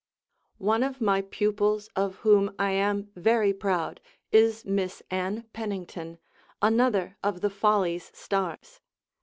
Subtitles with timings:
[0.57, 6.17] One of my pupils of whom I am very proud is Miss Ann Pennington,
[6.59, 8.79] another of the "Follies" stars.